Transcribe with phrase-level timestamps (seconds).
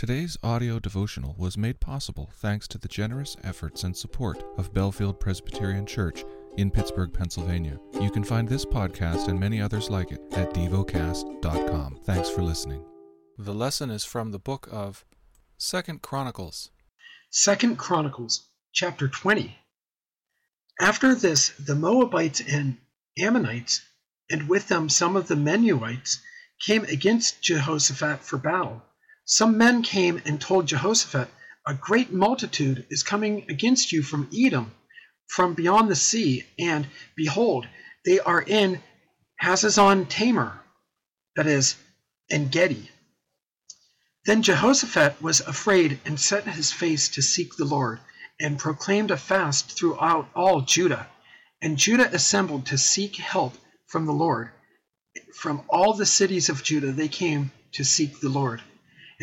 [0.00, 5.20] Today's audio devotional was made possible thanks to the generous efforts and support of Bellefield
[5.20, 6.24] Presbyterian Church
[6.56, 7.78] in Pittsburgh, Pennsylvania.
[8.00, 12.00] You can find this podcast and many others like it at devocast.com.
[12.04, 12.82] Thanks for listening.
[13.36, 15.04] The lesson is from the book of
[15.58, 16.70] Second Chronicles.
[17.28, 19.54] Second Chronicles chapter 20.
[20.80, 22.78] After this, the Moabites and
[23.18, 23.82] Ammonites,
[24.30, 26.20] and with them some of the Meunites,
[26.58, 28.82] came against Jehoshaphat for battle.
[29.24, 31.28] Some men came and told Jehoshaphat,
[31.66, 34.72] A great multitude is coming against you from Edom,
[35.28, 37.68] from beyond the sea, and behold,
[38.04, 38.82] they are in
[39.42, 40.60] Hazazon Tamar,
[41.36, 41.76] that is,
[42.30, 42.90] En Gedi.
[44.24, 48.00] Then Jehoshaphat was afraid and set his face to seek the Lord,
[48.38, 51.08] and proclaimed a fast throughout all Judah.
[51.62, 53.54] And Judah assembled to seek help
[53.86, 54.50] from the Lord.
[55.34, 58.62] From all the cities of Judah they came to seek the Lord.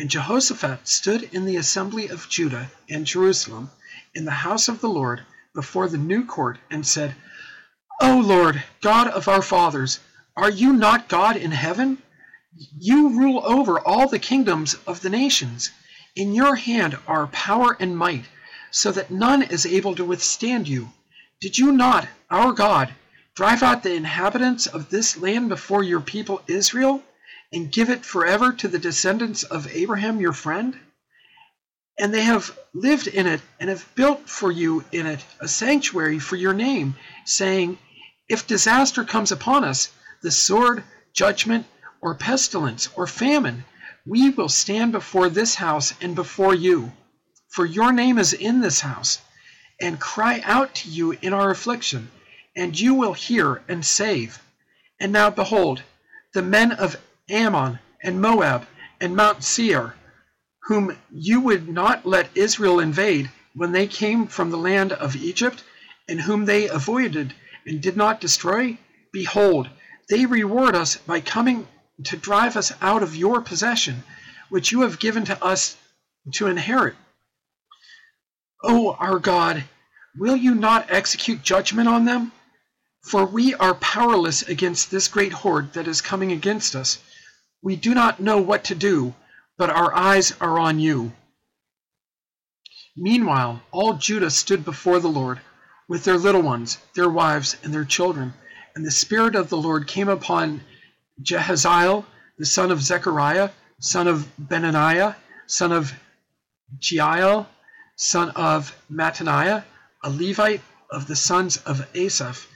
[0.00, 3.72] And Jehoshaphat stood in the assembly of Judah and Jerusalem
[4.14, 5.22] in the house of the Lord
[5.54, 7.16] before the new court and said,
[8.00, 9.98] O Lord, God of our fathers,
[10.36, 12.00] are you not God in heaven?
[12.78, 15.72] You rule over all the kingdoms of the nations.
[16.14, 18.26] In your hand are power and might,
[18.70, 20.92] so that none is able to withstand you.
[21.40, 22.94] Did you not, our God,
[23.34, 27.02] drive out the inhabitants of this land before your people Israel?
[27.52, 30.78] And give it forever to the descendants of Abraham your friend?
[31.98, 36.18] And they have lived in it and have built for you in it a sanctuary
[36.18, 37.78] for your name, saying,
[38.28, 39.90] If disaster comes upon us,
[40.22, 41.66] the sword, judgment,
[42.00, 43.64] or pestilence, or famine,
[44.06, 46.92] we will stand before this house and before you.
[47.48, 49.18] For your name is in this house,
[49.80, 52.10] and cry out to you in our affliction,
[52.54, 54.40] and you will hear and save.
[55.00, 55.82] And now behold,
[56.32, 56.96] the men of
[57.30, 58.66] Ammon, and Moab,
[59.00, 59.94] and Mount Seir,
[60.62, 65.62] whom you would not let Israel invade when they came from the land of Egypt,
[66.08, 67.34] and whom they avoided
[67.66, 68.78] and did not destroy?
[69.12, 69.68] Behold,
[70.08, 71.66] they reward us by coming
[72.04, 74.04] to drive us out of your possession,
[74.48, 75.76] which you have given to us
[76.32, 76.94] to inherit.
[78.62, 79.64] O our God,
[80.16, 82.32] will you not execute judgment on them?
[83.02, 86.98] For we are powerless against this great horde that is coming against us.
[87.62, 89.14] We do not know what to do,
[89.56, 91.12] but our eyes are on you.
[92.96, 95.40] Meanwhile, all Judah stood before the Lord,
[95.88, 98.34] with their little ones, their wives, and their children.
[98.74, 100.62] And the Spirit of the Lord came upon
[101.22, 102.04] Jahaziel,
[102.38, 105.16] the son of Zechariah, son of Benaniah,
[105.46, 105.92] son of
[106.78, 107.46] Jeiel,
[107.96, 109.64] son of Mattaniah,
[110.04, 112.46] a Levite of the sons of Asaph,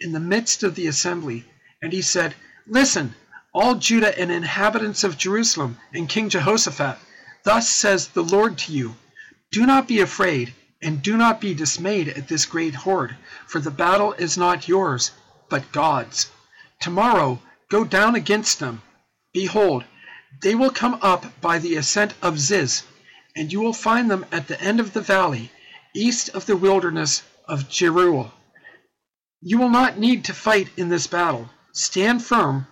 [0.00, 1.44] in the midst of the assembly.
[1.80, 2.34] And he said,
[2.66, 3.14] Listen,
[3.54, 6.96] all Judah and inhabitants of Jerusalem, and King Jehoshaphat,
[7.42, 8.96] thus says the Lord to you
[9.50, 13.14] Do not be afraid, and do not be dismayed at this great horde,
[13.46, 15.10] for the battle is not yours,
[15.50, 16.30] but God's.
[16.80, 18.80] Tomorrow go down against them.
[19.34, 19.84] Behold,
[20.40, 22.84] they will come up by the ascent of Ziz,
[23.36, 25.52] and you will find them at the end of the valley,
[25.94, 28.32] east of the wilderness of Jeruel.
[29.42, 31.50] You will not need to fight in this battle.
[31.72, 32.66] Stand firm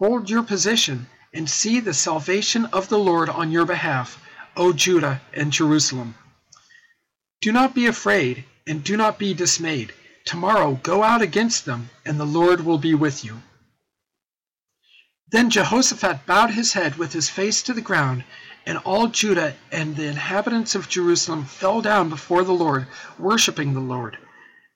[0.00, 4.18] Hold your position and see the salvation of the Lord on your behalf,
[4.56, 6.14] O Judah and Jerusalem.
[7.42, 9.92] Do not be afraid and do not be dismayed.
[10.24, 13.42] Tomorrow go out against them, and the Lord will be with you.
[15.30, 18.24] Then Jehoshaphat bowed his head with his face to the ground,
[18.64, 22.86] and all Judah and the inhabitants of Jerusalem fell down before the Lord,
[23.18, 24.16] worshipping the Lord.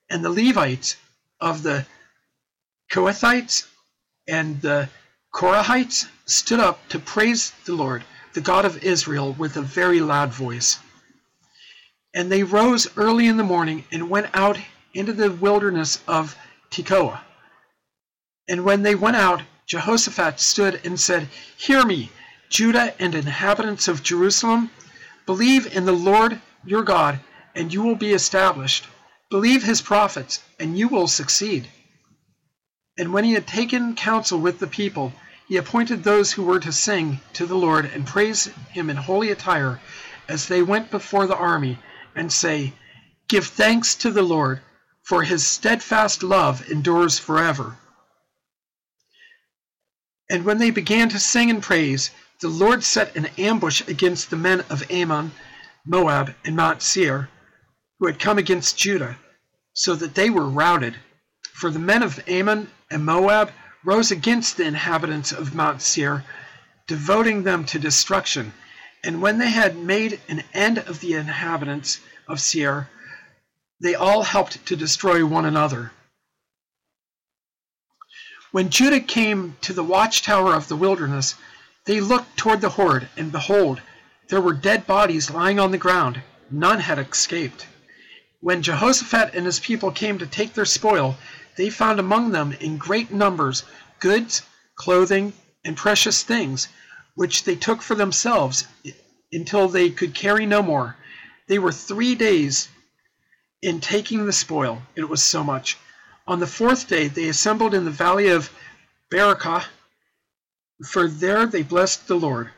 [0.07, 0.97] And the Levites
[1.41, 1.87] of the
[2.91, 3.65] Kohathites
[4.27, 4.87] and the
[5.35, 10.29] Korahites stood up to praise the Lord, the God of Israel, with a very loud
[10.29, 10.79] voice.
[12.13, 14.57] And they rose early in the morning and went out
[14.93, 16.37] into the wilderness of
[16.71, 17.19] Tekoa.
[18.47, 22.11] And when they went out, Jehoshaphat stood and said, Hear me,
[22.47, 24.71] Judah and inhabitants of Jerusalem.
[25.25, 27.19] Believe in the Lord your God,
[27.53, 28.85] and you will be established.
[29.29, 31.67] Believe his prophets, and you will succeed.
[32.97, 35.11] And when he had taken counsel with the people,
[35.47, 39.29] he appointed those who were to sing to the Lord and praise him in holy
[39.29, 39.79] attire
[40.27, 41.77] as they went before the army
[42.15, 42.73] and say,
[43.27, 44.61] Give thanks to the Lord,
[45.03, 47.77] for his steadfast love endures forever.
[50.29, 52.09] And when they began to sing and praise,
[52.41, 55.31] the Lord set an ambush against the men of Ammon,
[55.85, 57.29] Moab, and Mount Seir,
[57.99, 59.17] who had come against Judah,
[59.73, 60.95] so that they were routed.
[61.53, 63.51] For the men of Ammon and Moab
[63.85, 66.25] rose against the inhabitants of Mount Seir,
[66.87, 68.51] devoting them to destruction.
[69.03, 72.89] And when they had made an end of the inhabitants of Seir,
[73.79, 75.91] they all helped to destroy one another.
[78.51, 81.35] When Judah came to the watchtower of the wilderness,
[81.85, 83.81] they looked toward the horde, and behold,
[84.29, 86.21] there were dead bodies lying on the ground.
[86.49, 87.67] None had escaped.
[88.39, 91.17] When Jehoshaphat and his people came to take their spoil,
[91.57, 93.63] they found among them in great numbers
[93.99, 94.41] goods,
[94.75, 96.67] clothing, and precious things,
[97.15, 98.65] which they took for themselves
[99.31, 100.95] until they could carry no more.
[101.47, 102.67] They were three days
[103.61, 104.81] in taking the spoil.
[104.95, 105.77] It was so much.
[106.27, 108.49] On the fourth day they assembled in the valley of
[109.09, 109.65] Berachah,
[110.85, 112.49] for there they blessed the Lord.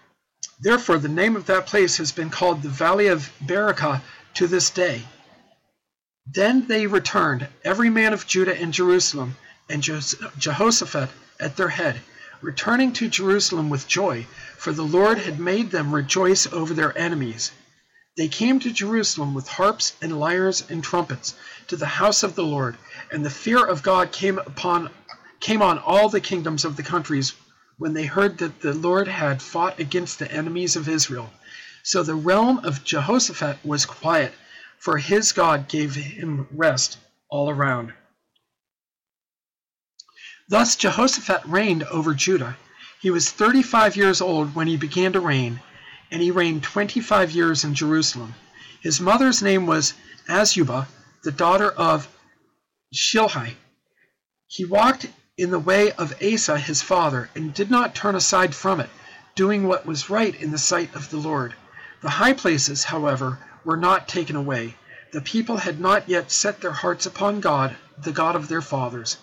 [0.60, 4.02] Therefore the name of that place has been called the valley of Berachah
[4.36, 5.04] to this day.
[6.30, 9.38] Then they returned, every man of Judah and Jerusalem,
[9.70, 11.10] and Jehoshaphat
[11.40, 12.02] at their head,
[12.42, 14.28] returning to Jerusalem with joy,
[14.58, 17.52] for the Lord had made them rejoice over their enemies.
[18.18, 21.34] They came to Jerusalem with harps and lyres and trumpets
[21.68, 22.78] to the house of the Lord,
[23.12, 24.90] and the fear of God came upon
[25.40, 27.34] came on all the kingdoms of the countries
[27.78, 31.32] when they heard that the Lord had fought against the enemies of Israel.
[31.84, 34.34] So the realm of Jehoshaphat was quiet,
[34.80, 36.98] for his God gave him rest
[37.30, 37.94] all around.
[40.50, 42.58] Thus Jehoshaphat reigned over Judah.
[43.02, 45.60] He was thirty five years old when he began to reign,
[46.10, 48.34] and he reigned twenty five years in Jerusalem.
[48.82, 49.94] His mother's name was
[50.30, 50.88] Azubah,
[51.24, 52.08] the daughter of
[52.96, 53.56] Shilhi.
[54.48, 55.08] He walked
[55.38, 58.90] in the way of Asa his father, and did not turn aside from it,
[59.36, 61.54] doing what was right in the sight of the Lord.
[62.02, 64.74] The high places, however, were not taken away.
[65.12, 69.18] The people had not yet set their hearts upon God, the God of their fathers.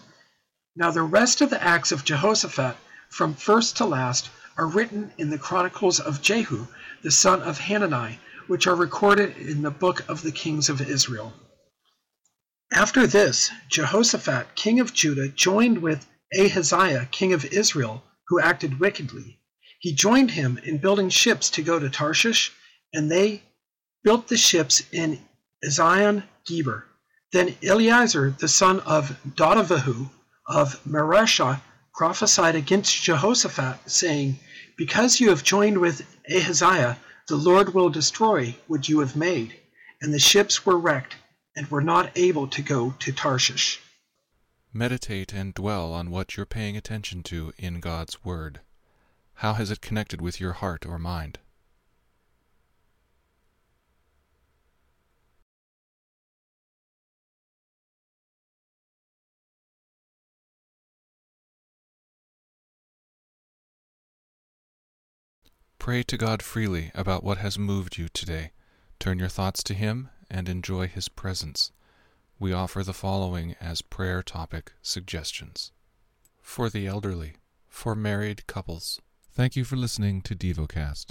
[0.77, 2.77] Now the rest of the acts of Jehoshaphat,
[3.09, 6.67] from first to last, are written in the chronicles of Jehu,
[7.03, 11.33] the son of Hanani, which are recorded in the book of the kings of Israel.
[12.71, 16.07] After this, Jehoshaphat, king of Judah, joined with
[16.39, 19.41] Ahaziah, king of Israel, who acted wickedly.
[19.79, 22.53] He joined him in building ships to go to Tarshish,
[22.93, 23.43] and they
[24.05, 25.19] built the ships in
[25.69, 26.85] Zion Geber.
[27.33, 30.09] Then Eleazar, the son of Dodavahu
[30.47, 31.61] of Mareshah,
[31.95, 34.39] prophesied against Jehoshaphat, saying,
[34.77, 39.57] Because you have joined with Ahaziah, the Lord will destroy what you have made.
[40.01, 41.17] And the ships were wrecked
[41.57, 43.81] and were not able to go to Tarshish.
[44.73, 48.61] Meditate and dwell on what you're paying attention to in God's Word.
[49.35, 51.39] How has it connected with your heart or mind?
[65.85, 68.53] Pray to God freely about what has moved you today.
[68.99, 71.73] Turn your thoughts to Him and enjoy His presence.
[72.39, 75.73] We offer the following as prayer topic suggestions
[76.41, 77.35] for the elderly,
[77.69, 78.99] for married couples.
[79.35, 81.09] Thank you for listening to DevoCast.